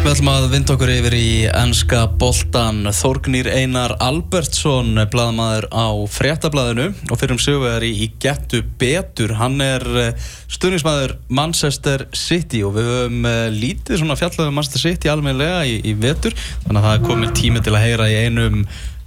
[0.00, 6.86] Við ætlum að vinda okkur yfir í ennska boltan Þorgnýr Einar Albertsson bladamæður á fréttablaðinu.
[7.12, 9.34] Og fyrir um söguðar í, Gettu Betur.
[9.36, 9.84] Hann er
[10.48, 13.28] stuðnismæður Manchester City og við höfum
[13.58, 16.32] lítið svona fjallaðum Manchester City alveglega í, í vetur.
[16.64, 18.62] Þannig að það er komið tími til að heyra í einum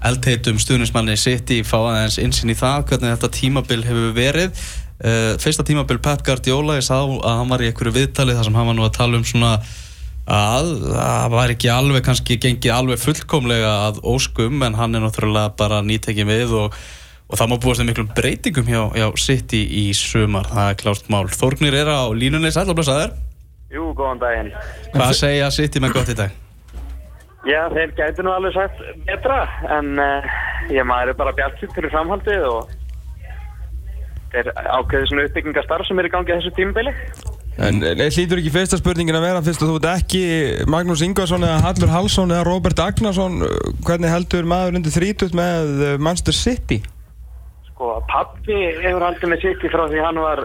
[0.05, 4.67] eldheitum stuðnismanni City fá aðeins insinn í það hvernig þetta tímabil hefur verið.
[5.01, 8.61] Uh, fyrsta tímabil Pep Guardiola ég sá að hann var í einhverju viðtali þar sem
[8.61, 9.57] hann var nú að tala um svona
[10.29, 15.55] að það var ekki alveg kannski gengið alveg fullkomlega að óskum en hann er náttúrulega
[15.59, 16.77] bara nýtekið við og,
[17.27, 21.11] og það má búast um miklum breytingum hjá, hjá City í sumar það er klárt
[21.11, 21.25] mál.
[21.27, 23.17] Þórgnir er á línunni sæl og blessaður.
[23.73, 24.53] Jú, góðan daginn.
[24.93, 26.39] Hvað segja City með gott í dag?
[27.43, 29.41] Já, þeir gæti nú alveg sagt betra
[29.75, 30.33] en uh,
[30.71, 32.69] ég maður er bara bjart fyrir framhaldið og
[34.31, 36.93] þeir ákveði svona uppbyggingastarf sem er í gangi á þessu tímubili.
[37.61, 40.21] En hlýtur ekki fyrsta spurningin að vera fyrst að þú ert ekki
[40.73, 43.35] Magnús Ingvarsson eða Hallur Hallsson eða Robert Agnarsson
[43.85, 46.79] hvernig heldur maður undir þrítut með Manchester City?
[47.69, 50.41] Sko, pappi hefur haldið með City frá því hann var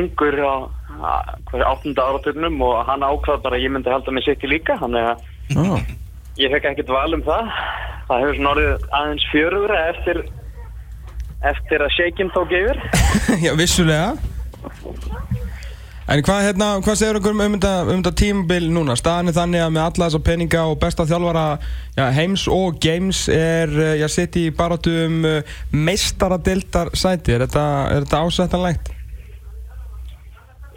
[0.00, 0.54] ungur á
[1.00, 1.94] 8.
[2.02, 5.80] áraturnum og hann ákvað bara að ég myndi halda með City líka þannig að Ah.
[6.38, 7.48] ég fekk ekkert val um það
[8.10, 10.20] það hefur svona orðið aðeins fjörugra eftir
[11.50, 12.78] eftir að Shakin tók yfir
[13.46, 14.12] Já, vissulega
[16.10, 18.96] En hvað, hérna, hvað segir okkur um þetta, tímabil núna?
[18.98, 21.44] Staðan er þannig að með alla þessa peninga og besta þjálfara
[21.94, 27.36] já, heims og games er uh, já, sitt í barátu um uh, meistaradildar sæti.
[27.36, 28.90] Er þetta, þetta ásættanlegt?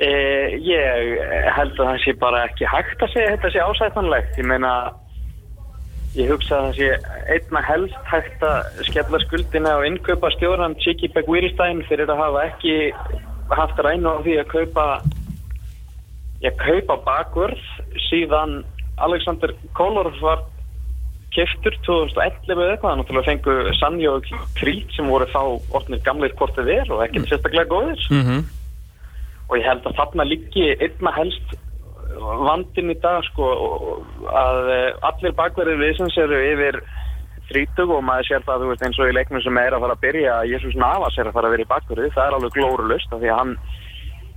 [0.04, 1.18] Eh, ég
[1.58, 4.38] held að það sé bara ekki hægt að segja þetta sé ásættanlegt.
[4.38, 4.76] Ég meina,
[6.14, 11.10] ég hugsa að það sé einna helst hægt að skella skuldina og innkaupa stjóran Tjiki
[11.18, 12.78] Begwirstein fyrir að hafa ekki
[13.54, 14.88] haft rænu á því að kaupa
[16.44, 17.62] ég kaupa bakvörð
[18.10, 18.62] síðan
[19.04, 20.44] Alexander Kolarov var
[21.34, 24.28] keftur 2011 eða eitthvað, að fengu Sanjo og
[24.60, 25.42] Krít sem voru þá
[25.74, 28.04] orðnir gamleir hvort þið er og ekkert sérstaklega góðir.
[28.12, 28.44] Mm -hmm.
[29.50, 31.56] og ég held að þarna liggi einna helst
[32.20, 33.48] vandin í dag sko
[34.30, 36.80] að eh, allir bakverðir viðsins eru yfir
[37.50, 40.04] þrítug og maður sér það veist eins og í leiknum sem er að fara að
[40.06, 42.12] byrja Jésús Navas er að fara að vera í bakverði.
[42.16, 43.58] Það er alveg glórulust af því að hann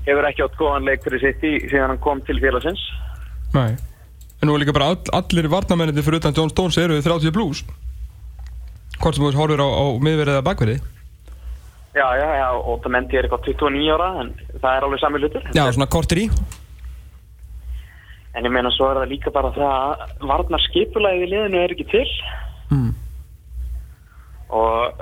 [0.06, 2.82] hefur ekki átt góðan leik fyrir sitt í síðan hann kom til félagsins
[3.54, 3.76] Nei.
[4.42, 7.62] En nú er líka bara all, allir varnamennir fyrir utan John Stones eru 30 blues.
[9.00, 10.82] Hvort sem þú horfir á, á miðverðið eða bakverðið.
[11.96, 15.20] já já já og það menti er eitthvað 29 ára en það er alveg sami
[15.22, 16.26] hlutur Já, svona kortir í.
[18.36, 21.72] en ég meina svo er það líka bara það að varnar skipulæði í liðinu er
[21.72, 22.04] ekki til
[22.68, 22.92] Mm.
[24.50, 25.00] og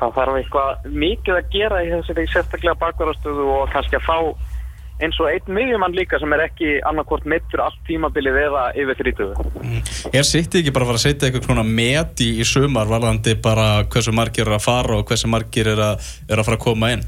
[0.00, 4.18] það þarf eitthvað mikið að gera í þessari sérstaklega bakvarastöðu og kannski að fá
[4.98, 10.16] eins og einn miðjumann líka sem er ekki annarkvort mittur allt tímabilið eða yfir 30
[10.16, 13.68] Er City ekki bara að fara að setja eitthvað svona met í, sumar varðandi bara
[13.92, 16.90] hversu margir eru að fara og hversu margir eru að, eru að fara að koma
[16.96, 17.06] inn?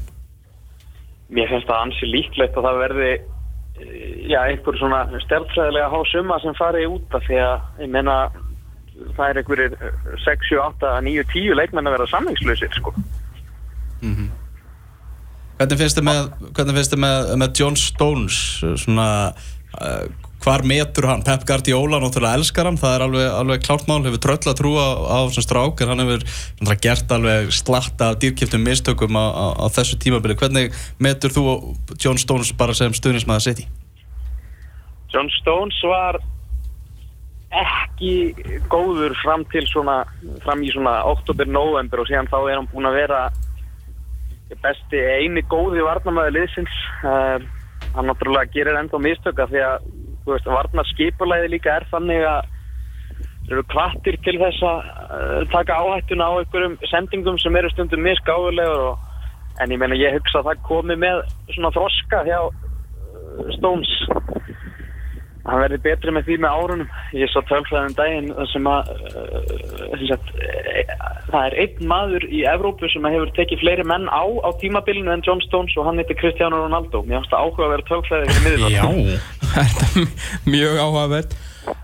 [1.31, 3.27] Mér finnst það ansi líklegt að það verði eh,
[4.31, 8.17] já, einhver svona stjálfræðilega há summa sem fari út af því að ég meina
[9.17, 9.75] það er einhverjir
[10.25, 12.93] 6, 7, 8, 9, 10 leikmenn að vera samlingslausir sko.
[14.01, 16.19] Hvernig finnst þið með,
[16.57, 18.37] hvernig finnst þið með, með John Stones
[18.81, 19.07] svona,
[19.77, 20.05] uh,
[20.41, 24.23] hvar metur hann Pep Guardiola náttúrulega elskar hann það er alveg, alveg klárt mál, hefur
[24.25, 26.25] tröll að trúa á þessum strák en hann hefur
[26.81, 31.45] gert alveg slatta af dýrkiptum mistökum á, á, á þessu tímabili hvernig metur þú
[32.01, 33.69] John Stones bara sem stuðnismæða sitt í?
[35.13, 36.17] John Stones var
[37.51, 38.11] ekki
[38.71, 40.01] góður fram til svona
[40.45, 43.23] fram í svona oktober-november og síðan þá er hann búinn að vera
[44.61, 46.77] besti eini góði varnamæði liðsins.
[47.03, 47.43] Uh,
[47.95, 49.85] hann náttúrulega gerir ennþá mistöka því að
[50.27, 52.49] veist, varnarskipulæði líka er þannig að
[53.41, 58.05] þeir eru klattir til þess að uh, taka áhættuna á einhverjum sendingum sem eru stundum
[58.05, 58.99] misgáðulegur
[59.59, 61.23] en ég meina ég hugsa að það komi með
[61.55, 63.91] svona þroska hjá uh, Stones
[65.45, 66.89] hann verði betri með því með árunum.
[67.17, 70.83] Ég sá tölfræðin daginn sem að uh, sagt, e,
[71.29, 75.25] það er einn maður í Evrópu sem hefur tekið fleiri menn á á tímabilinu en
[75.25, 77.03] John Stones og hann heitir Cristiano Ronaldo.
[77.05, 81.39] Mér finnst það áhuga að vera tölfræði fyrir miðurnar Þetta er mjög áhugavert.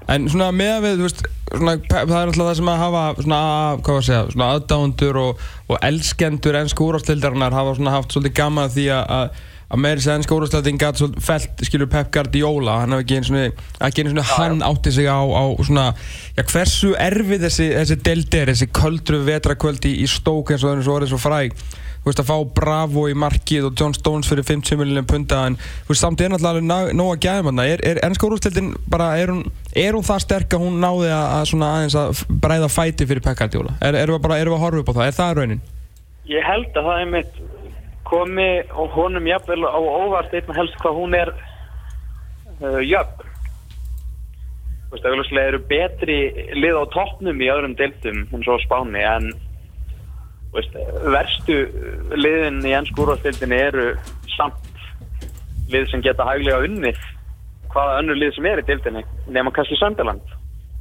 [0.09, 1.19] En svona með að við, veist
[1.51, 3.41] svona, það er alltaf það sem að hafa svona,
[3.83, 8.37] hvað var að segja, svona aðdándur og, og elskendur ennsku úrástildarinnar hafa svona haft svolítið
[8.39, 12.11] gaman að því að að að meiri sér ennska úrvastlæting gæti svolítið felt, skilur Pep
[12.15, 12.77] Guardiola.
[12.83, 13.47] Hann hef ekki einu svona,
[13.83, 15.89] ekki einu svona hann átti sig á, á svona,
[16.37, 20.79] já hversu erfið þessi, þessi deild er, þessi köldru vetrakvöld í, í stók eins og
[20.79, 21.59] það er svo fræg
[22.07, 25.57] þú veist að fá Bravo í markið og John Stones fyrir 50 miljonum punta en
[25.59, 29.33] þú veist samt er náttúrulega nóg að gæða manna er, er ennska úrvastlæting bara, er
[29.33, 29.41] hún,
[29.75, 33.25] er hún það sterk að hún náði að, að svona aðeins að bræða fæti fyrir
[33.25, 33.75] Pep Guardiola?
[33.83, 35.65] Er, erum við bara, erum við að horfa upp á það, er það raunin?
[36.31, 37.43] Ég held að það er mitt
[38.07, 41.33] komi og honum jafnvel á óvart einna helst hvað hún er
[42.61, 43.25] uh, jöfn.
[44.87, 46.17] Þú veist, auðvitað eru betri
[46.55, 49.29] lið á toppnum í öðrum deildum eins og Spáni en
[50.55, 50.77] veist,
[51.11, 51.59] verstu
[52.15, 53.87] liðin í ennsku úrvarsdeildinni eru
[54.37, 54.63] samt
[55.67, 57.01] lið sem geta hæglega unnið
[57.73, 60.23] hvaða önnur lið sem er í deildinni nema kannski Sönderland.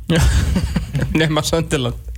[1.18, 2.14] Nefna Söndiland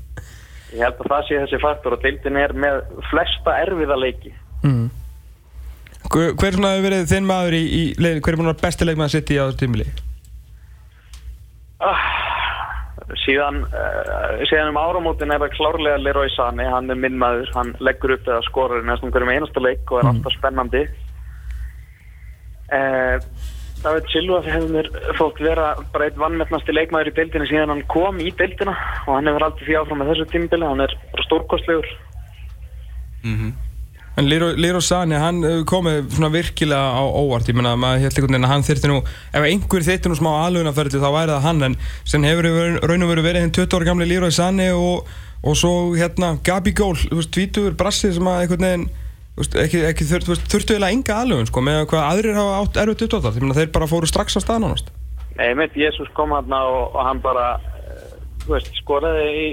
[0.69, 4.35] Ég held að það sé þessi faktor og deildin er með flesta erfiða leiki.
[6.09, 6.15] Mm.
[6.15, 8.67] Hver hver svona hefur verið þinn maður í, í leiðin, hver er búin að vera
[8.67, 9.87] besti leikmaður sitt í á þessu tímili?
[11.79, 12.07] Ah,
[13.25, 17.75] síðan, uh, síðan um áramótin er það klárlega Leroy Sani, hann er minn maður, hann
[17.85, 20.83] leggur upp eða skorar í næstum hverjum einasta leik og er alltaf spennandi.
[22.73, 23.21] Uh,
[23.85, 24.89] David Silva hefur mér
[25.21, 29.31] þótt vera bara eitt vannmettnasti leikmaður í deildinni síðan hann kom í deildina og hann
[29.31, 31.97] hefur aldrei því áfram með þessu tímabili, hann er bara stórkostlegur.
[33.23, 33.57] Mhm.
[34.19, 38.35] En Liro, Sani, hann hefur komið svona virkilega á óvart, ég meina maður held einhvern
[38.35, 41.61] veginn að hann þyrfti nú, ef einhver þyrfti nú smá aðlunaferði þá væri það hann,
[41.69, 42.49] en sem hefur
[42.83, 45.07] raun og veru verið hinn 20 ára gamli Liro Sani og,
[45.47, 48.89] og svo hérna Gabi Gól, þú veist, tvítur brassið sem að einhvern veginn,
[49.63, 53.47] ekki, ekki þurftu eiginlega enga aðlugun, sko, með hvað aðrir hafa átt erfitt upptátt, ég
[53.47, 54.91] meina þeir bara fóru strax á stað nánast.
[55.39, 57.53] Nei, mitt, Jésús kom hann og, og hann bara,
[57.87, 58.19] uh,
[58.51, 59.51] veist, skoraði í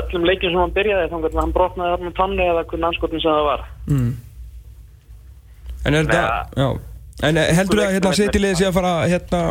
[0.00, 3.48] öllum leikjum sem hann byrjaði að hann brotnaði þarna tanni eða hvernig anskotin sem það
[3.50, 3.66] var.
[3.90, 4.10] Mm.
[5.84, 6.68] En er þetta,
[7.28, 9.42] en eh, heldur þú að hérna setilegið sé að fara, hérna,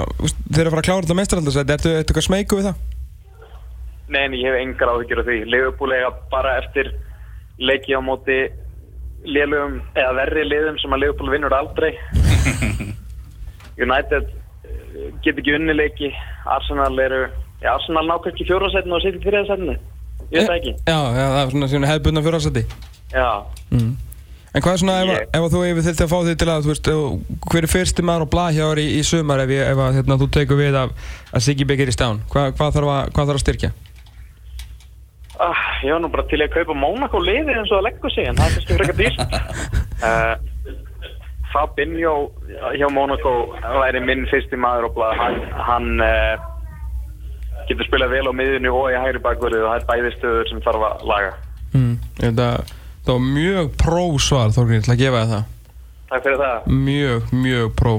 [0.49, 2.81] þeir að fara að klára þetta mestraraldasæti, ertu eitthvað smeyku við það?
[4.13, 5.37] Nei, en ég hef engar áhyggjur af því.
[5.93, 6.91] Eiga bara eftir
[7.61, 8.39] leiki á móti
[9.23, 11.93] lélugum eða verri liðum sem að Liverpool vinnur aldrei.
[13.85, 14.27] United
[14.67, 16.11] eh, get ekki unni leiki.
[16.49, 17.25] Arsenal eru,
[17.63, 19.77] já, Arsenal ná kannski fjórasætinu og sitt í þriðasætinu.
[20.33, 20.73] Ég veit það ekki.
[20.89, 22.63] Já, já, það er svona hefðbundna fjórasæti.
[23.13, 23.29] Já.
[23.73, 23.91] Mm.
[24.53, 26.49] En hvað er svona, ef, Ég- ef að þú hefur þurfti að fá því til
[26.53, 26.89] að, þú veist,
[27.49, 29.95] hver er fyrsti maður á blað hjá þér í, í sumar ef, ég, ef að,
[29.97, 30.91] hérna, þú tekur við af
[31.33, 32.19] að Siggy Byggir í stán?
[32.29, 33.71] Hva, hvað, þarf að, hvað þarf að styrkja?
[35.41, 38.13] Ah, ég var nú bara til í að kaupa Monaco liði eins og það leggur
[38.13, 39.19] sig en það er kannski frekar dýrt
[40.05, 40.35] uh,
[41.53, 42.13] Fabinho
[42.77, 43.33] hjá Monaco
[43.81, 46.45] væri minn fyrsti maður blað hann, hann uh,
[47.69, 50.61] getur spilað vel á miðinu og í hægri bakverðu og það er bæði stöður sem
[50.67, 51.33] þarf að laga
[51.73, 51.95] Mm.
[52.19, 52.47] Þetta,
[53.01, 55.45] það var mjög pró svar, Þorgrinn, til að gefa það.
[56.11, 57.93] Takk fyrir það Mjög, mjög pró.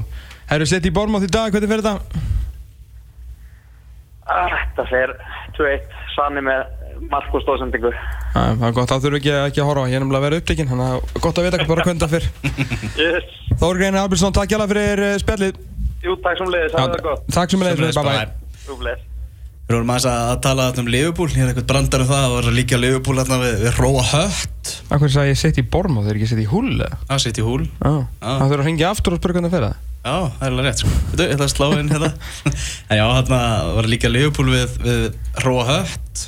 [0.46, 2.22] Herru, sett í Bormátt í dag, hvernig fer þetta?
[4.30, 5.14] ah, Það fer
[5.58, 6.62] 2-1 Sani með
[7.10, 7.90] mark og stóðsendingu
[8.34, 10.68] það er gott, það þurfum ekki, ekki að horfa ég er nefnilega að vera upptekinn,
[10.70, 12.28] þannig að það er gott að vita bara hvernig það fyrr.
[13.04, 13.32] yes.
[13.64, 15.58] Þorgrinn Albertsson, takk hjá fyrir eh, spjallið.
[16.04, 19.13] Jú, takk sem leiðis, það er gott Takk sem leiðis, bye bye.
[19.64, 22.48] Við vorum aðeins að tala um Liverpool, ég er eitthvað brandar um það, það var
[22.58, 26.28] líka Liverpool hérna við, við Róa Hött, Akkur sagði ég sett í Bormátt, þeir ekki
[26.34, 26.98] sett í Hull eða?
[27.08, 27.62] að sitt í húl.
[27.80, 28.28] Já, Já.
[28.28, 29.80] það þurfa að hringja aftur og spyrja hvernig það fer það.
[30.04, 30.92] Já, það er alveg rétt sko.
[31.08, 32.10] Veitu, ég ætla að slá inn hérna.
[32.92, 33.40] en já, hérna
[33.78, 35.06] var líka Liverpool við, við
[35.46, 36.24] Róa Hött,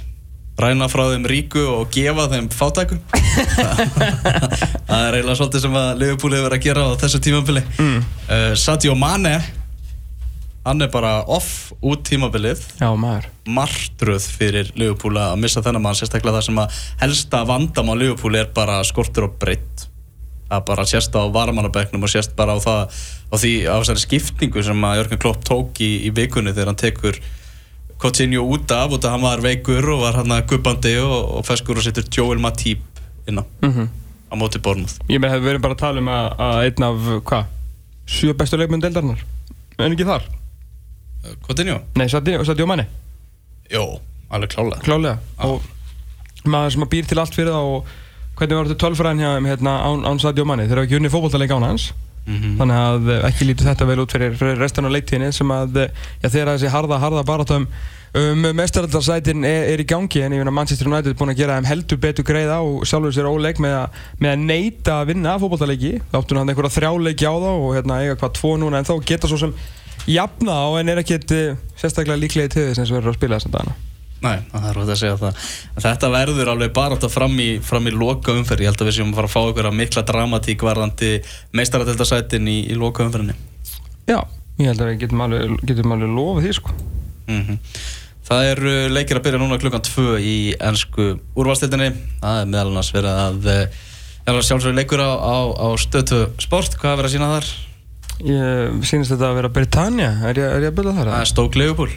[0.65, 2.97] ræna frá þeim ríku og gefa þeim fátæku.
[3.77, 7.63] það er eiginlega svolítið sem að Liverpool hefur verið að gera á þessu tímabili.
[7.77, 7.99] Mm.
[8.31, 9.37] Uh, Sadio Mane,
[10.67, 12.63] hann er bara off út tímabilið.
[12.81, 13.29] Já, maður.
[13.47, 18.35] martröð fyrir Liverpool að missa þennan mann sérstaklega það sem að helsta vandam á Liverpool
[18.39, 19.87] er bara skortur og breytt
[20.51, 22.83] að bara sérst á varamannabæknum og sérst bara á það
[23.31, 26.83] á því á þessari skiptingu sem að Jörgen Klopp tók í, í vikunni þegar hann
[26.83, 27.19] tekur
[27.99, 31.47] Coutinho út af út af hann var veikur og var hann að gubbandi og, og
[31.49, 32.83] feskur og setur Joel Matip
[33.27, 33.89] inn á, Mm
[34.27, 37.05] á móti Bormuth Ég með hefði verið bara að tala um að, að einn af,
[37.31, 37.51] hvað,
[38.11, 39.23] sjö bestu leikmenn deildarinnar.
[39.79, 40.27] En ekki þar?
[41.47, 41.81] Coutinho?
[41.99, 42.87] Nei, Sadio, Mane,
[43.73, 43.83] Jó,
[44.31, 45.19] alveg klálega klálega.
[45.43, 45.63] Og
[46.47, 47.89] maður sem að býr til allt fyrir það og
[48.39, 50.69] hvernig var þetta tölfræðin hjá hérna, án, án Sadio Mane?
[50.69, 51.89] Þeir hafa ekki unni fótballtaleik án hans.
[52.27, 55.51] mm Þannig að eh, ekki lítur þetta vel út fyrir, fyrir restan á leiktíðinni sem
[55.55, 55.91] að eh,
[56.23, 57.67] já, þegar þessi harða, harða barátum
[58.17, 61.57] um mestaraldarsætin er, er í gangi en ég finna Manchester United er búin að gera
[61.59, 65.11] þeim heldur betur greið á og sjálfur sér óleik með, að- með að neyta að
[65.11, 68.81] vinna fótballtaleiki þá áttu hann einhverja þrjáleiki á þá og hérna eiga hvað tvo núna
[68.81, 69.53] en þá geta svo sem
[70.11, 73.55] jafna á en er ekkert eh, sérstaklega líklega þess eins og verður að spila þessum
[73.57, 73.77] dagana.
[74.25, 75.41] Nei, það er rót að segja það.
[75.85, 79.13] Þetta verður alveg bara þetta fram í, í loka umferð Ég held að við séum
[79.13, 81.11] að fara að fá einhverja mikla dramatík varðandi
[81.53, 83.37] meistaradeltasætin í, í loka umferðinni
[84.09, 84.23] Já,
[84.57, 86.77] ég held að við getum alveg, getum alveg lofað því sko.
[87.29, 87.61] Mm
[88.27, 91.05] Það eru leikir að byrja núna klukkan 2 í ennsku
[91.39, 93.77] úrvalstildinni Það er meðal annars verið að eh,
[94.27, 96.75] Já, sjálfsögur leikur á, á, á stötu sport.
[96.75, 97.51] Hvað er verið að sína þar?
[98.25, 100.09] Ég sýnist þetta að vera Britannia?
[100.25, 101.11] Er ég, er ég að byrja þar?
[101.19, 101.91] Er Stók Leifupúl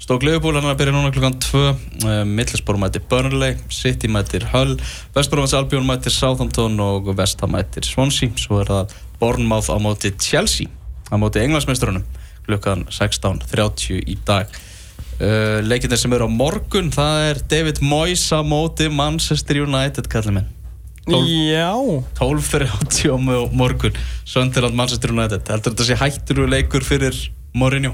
[0.00, 4.46] Stók Leifupúl hann er að byrja núna klukkan 2 uh, Middlesborough mætir Burnley City mætir
[4.52, 4.76] Hull
[5.16, 8.30] Westborough Albion mætir Southampton og Vestham mætir Swansea.
[8.38, 10.70] Svo er það Bournemouth á móti Chelsea
[11.10, 12.06] á móti englandsmestrunum
[12.46, 14.46] klukkan 16.30 í dag.
[15.20, 20.38] Uh, leikinir sem eru á morgun það er David Moyes á móti Manchester United kallið
[20.38, 20.59] minn
[21.08, 23.16] 12.30 á
[23.56, 23.96] morgun
[24.28, 27.16] Söndirland Manchester United heldur þetta sé hættur og leikur fyrir
[27.56, 27.92] Mourinho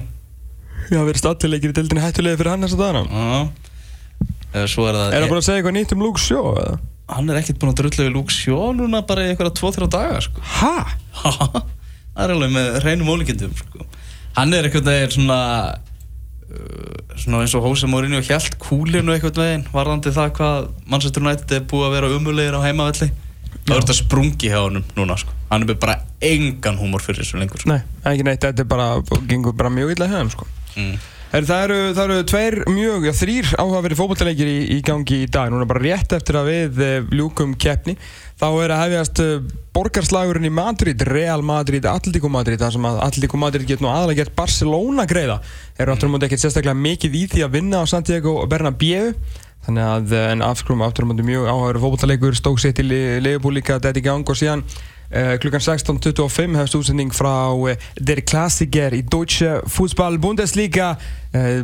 [0.90, 3.02] Já, verið statileikir í dildinni hættulegi fyrir hann þess að dana
[4.90, 6.76] er það það bara að segja eitthvað nýtt um Luke Shaw eða?
[7.06, 10.22] Hann er ekkert búinn að drullu við Luke Shaw núna bara í eitthvað 2-3 daga
[10.24, 10.42] sko.
[10.42, 10.72] Hæ?
[12.16, 13.84] Það er alveg með reynum ólíkjendum sko.
[14.38, 15.38] Hann er eitthvað svona
[17.18, 21.64] svona eins og Jose Mourinho hjælt kúlinu eitthvað veginn varðandi það hvað Manchester United er
[21.70, 23.10] búið að vera umulegir á heimavelli
[23.66, 25.32] Það er þetta sprungi hjá honum núna sko.
[25.50, 27.72] Hann er með bara engan húmor fyrir þessu lengur sko.
[27.72, 30.46] Nei, ekki neitt, þetta er bara, bara mjög illa hjá þeim sko.
[30.76, 30.92] mm.
[31.26, 35.26] Her, það, eru, það eru tveir mjög, já þrýr áhugaverið fókbaltaleikir í, í gangi í
[35.26, 35.50] dag.
[35.50, 37.96] Núna bara rétt eftir að við e, ljúkum keppni.
[38.38, 39.26] Þá er að hefjast e,
[39.74, 44.22] borgarslagurinn í Madrid, Real Madrid, Atletico Madrid Það sem að Atletico Madrid getur nú aðalega
[44.22, 45.40] gert Barcelona greiða.
[45.74, 49.10] Þeir eru áttur á móti ekkert sérstaklega mikið í því að vinna á Santiago Bernabéu.
[49.66, 53.58] Þannig að eh, en afskrum áttur á móti mjög áhugaverið fókbaltaleikur Stók sér til Leopold
[53.58, 54.62] líka, þetta er í gang og síðan
[55.06, 60.96] Uh, klukkan 16.25 hefst útsending frá uh, Der Klassiker í Deutsche Fußball Bundesliga.
[61.30, 61.62] Uh,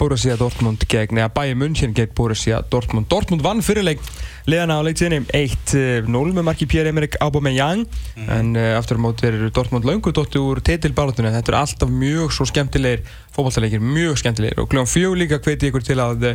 [0.00, 3.10] Borussia Dortmund gegn, eða Bayern München gegn Borussia Dortmund.
[3.12, 4.00] Dortmund vann fyrirleik
[4.48, 7.84] leðana á leiktíðinni 1-0 með marki Pierre-Emerick Aubameyang.
[8.16, 8.30] Mm.
[8.32, 12.48] en aftur á móti er Dortmund laungu dótti úr titilbarátunni þetta er alltaf mjög svo
[12.48, 13.04] skemmtilegir
[13.36, 14.56] fókbaltaleikir, mjög skemmtilegir.
[14.56, 16.30] Og klukkan fjög líka hveti ykkur til að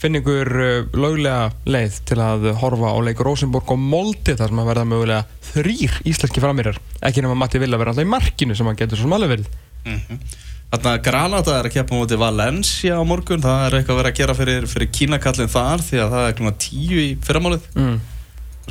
[0.00, 4.62] finna ykkur uh, löglega leið til að horfa á leikur Rosenborg og Molde þar sem
[4.62, 8.68] að verða mögulega þrýr íslenski framýrar ekki nema Matti Villa verða alltaf í markinu sem
[8.68, 9.52] hann getur svo smálega verið.
[9.84, 10.40] Mm -hmm.
[10.74, 13.42] Þannig að Granada er að keppa mútið Valencia á morgun.
[13.44, 16.36] Það er eitthvað að vera að gera fyrir, fyrir kínakallin þar því að það er
[16.38, 17.68] klúna tíu í fyrramálið.
[17.78, 18.00] Mm.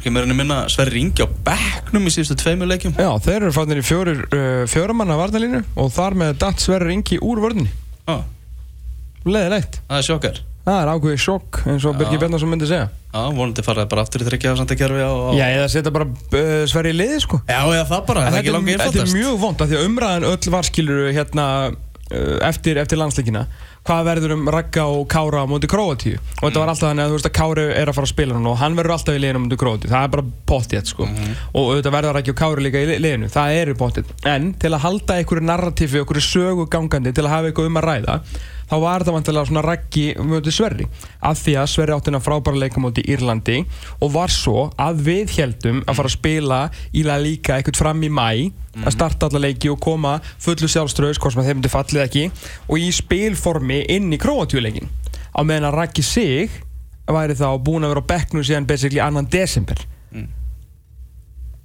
[0.04, 2.96] Mér er að minna Sverri Ingi á bekknum í síðustu tveimu leikjum.
[2.98, 7.20] Já, þeir eru fannir í fjórir uh, fjóramanna varnalínu og þar með datt Sverri Ingi
[7.22, 7.70] úr vörðinni
[8.10, 8.26] ah.
[9.24, 12.86] Leðilegt Það er sjokkar Það er ákveðið sjokk eins og Birgir Bjarnarsson myndi segja.
[13.12, 15.30] Já, vonandi faraði bara aftur í gerfi á, á...
[15.36, 17.42] Já, eða setja bara uh, Sverri í liði sko.
[17.50, 19.80] Já, já, það bara, það er ekki langið einfaldast Þetta er mjög vond að því
[19.80, 23.44] að umræðan öll var skiluru hérna uh, eftir, eftir landsleikina.
[23.84, 26.16] Hvað verður um Ragga og Kára á móti Króatíu?
[26.40, 28.38] Og þetta var alltaf þannig að þú veist að Kári er að fara að spila
[28.38, 29.92] hann og hann verður alltaf í liðinu móti Króatíu.
[29.92, 31.10] Það er bara pottið sko.
[31.10, 33.28] Mm og þetta verður Raggi og Kári líka í liðinu.
[33.34, 37.34] Það eru pottið en til að halda einhverju narratífi og einhverju sögu gangandi til að
[37.36, 38.18] hafa eitthvað um að ræða
[38.74, 40.88] þá var það vantilega svona Raggi mjög Sverri
[41.22, 43.60] af því að Sverri átti hennar frábæra leikamóti í Írlandi
[44.02, 48.02] og var svo að við heldum að fara að spila í La Liga eitthvað fram
[48.02, 48.28] í mæ
[48.82, 52.28] að starta alla leiki og koma fullu sjálfströðs hvort sem þeim myndi fallið ekki
[52.66, 54.90] og í spilformi inn í Kroatjúleikin
[55.38, 56.62] á meðan að Raggi sig
[57.06, 59.78] væri þá búin að vera á bekknu síðan basically annan desember
[60.10, 60.30] mm.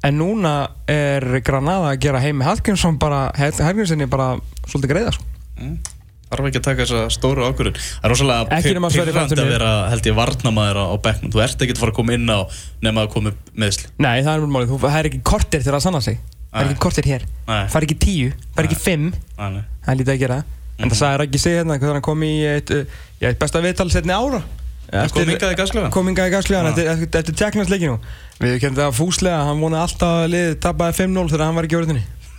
[0.04, 4.34] en núna er Granada að gera heimi Hallgrímsson bara, Hallgrímssoni bara
[4.66, 5.24] svolítið greiða sko.
[5.62, 5.78] mm.
[6.28, 7.78] Er ekki að taka þessa stóru ákvörðun.
[7.78, 11.30] Það er rosalega pyrrand að vera, held ég, varnamæður á bekknum.
[11.32, 12.44] Þú ert ekki að fara að koma inn á
[12.84, 13.88] nefn að koma meðsli.
[13.96, 14.74] Nei, það er mjög málið.
[14.82, 16.20] Það er ekki kortir til að sanna sig.
[16.52, 17.24] Það er ekki kortir hér.
[17.48, 19.08] Það er ekki tíu, það er ekki fimm.
[19.38, 19.56] Það
[19.88, 20.38] er lítið að gera.
[20.78, 22.68] En það sagði ekki segja hérna, hann kom í eitt,
[23.24, 24.44] eitt besta viðtal setni ára.
[24.88, 25.92] Kom yngaði gaskljóðan?
[25.92, 26.76] Kom yngaði gaskljóðan,
[27.08, 27.96] eftir tjekknarsleikinu.
[28.38, 30.28] Við kemum það fúslega, hann vona alltaf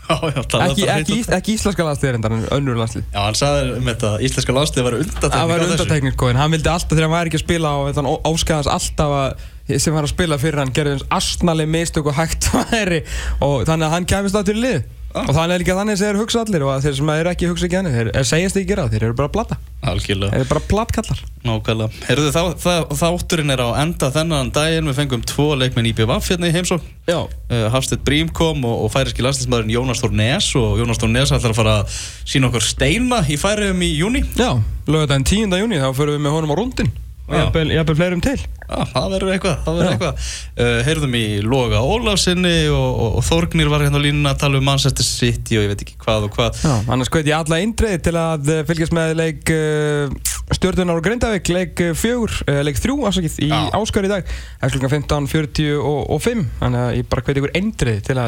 [0.09, 0.89] að liðið tapaði 5-0 þegar hann var í gjörðinni.
[0.89, 4.09] Já, já, ekki, ekki, ekki íslenska landslið en önnur landslið Já, hann sagði um þetta
[4.09, 7.15] að íslenska landslið var undatekník Það var undatekník, sko, en hann vildi alltaf þegar hann
[7.15, 7.73] væri ekki að spila
[8.09, 9.47] og áskæðast alltaf að
[9.77, 13.03] sem var að spila fyrir hann gerði eins astnali mistök og hægt væri.
[13.45, 15.25] Og þannig að hann kemist á til lið Ah.
[15.25, 17.65] og þannig er líka þannig að þeir hugsa allir og þeir sem eru ekki hugsa
[17.65, 19.57] ekki hann þeir segjast ekki gera það, þeir eru bara platta
[19.89, 20.33] Algjörlega.
[20.33, 22.01] Þeir eru bara plattkallar Nákvæmlega.
[22.09, 24.89] Herðu þá, það, þátturinn er á enda þennan daginn.
[24.91, 28.91] Við fengum tvo leikmenn í BVF hérna í heimsók uh, Hafstedt Brím kom og, og
[28.91, 32.67] færiski landslýsmaðurinn Jónas Þór Nes og Jónas Þór Nes ætlar að fara að sína okkur
[32.67, 34.51] steina í færiðum í júni Já,
[34.91, 35.55] lögðan 10.
[35.63, 36.91] júni þá förum við með honum á rundin
[37.29, 38.37] og hafði fleirum til
[38.69, 40.25] Já, það verður eitthvað, það verður eitthvað.
[40.59, 44.59] Uh, heyrðum í Loga Ólafsinni og, og, og Þórgnir var hérna á línuna að tala
[44.59, 46.59] um Manchester City og ég veit ekki hvað og hvað.
[46.61, 51.45] Já, annars hveit ég alla eindreið til að fylgjast með leik uh, Stjórnunar og Grindavík
[51.53, 53.69] leik eh, fjögur, uh, leik þrjú afsakið í Já.
[53.77, 54.23] Áskar í dag.
[54.59, 58.27] Það er klukkan 15.45 Þannig að ég bara hveti ykkur eindrið til að,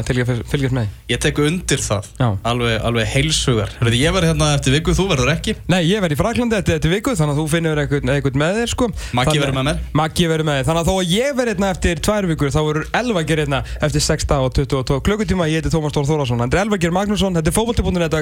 [0.52, 0.86] fylgjast með.
[1.10, 2.28] Ég tek undir það, Já.
[2.52, 3.70] alveg, alveg heilsugar.
[3.92, 5.52] Ég verð hérna eftir viku, þú verður ekki.
[5.72, 8.70] Nei, ég verð í Fraklandi þetta þetta viku Þannig að þú finnur eitthvað, með þér
[8.72, 8.84] sko.
[9.18, 9.78] Maggi verður með mér.
[9.98, 10.66] Maggi verður með þér.
[10.68, 14.02] Þannig að þó að ég verð hérna eftir tvær vikur Þá verður Elvagir hérna eftir
[14.06, 15.50] 6 dag og 22 klukkutíma.
[15.50, 17.36] Ég heiti Tómas Dór Þórásson Andri Elvagir Magnússon.
[17.36, 18.12] Þetta er fótbolti.net